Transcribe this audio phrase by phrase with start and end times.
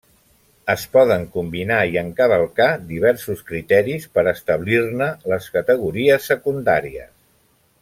[0.73, 7.15] Es poden combinar i encavalcar diversos criteris per establir-ne les categories secundàries.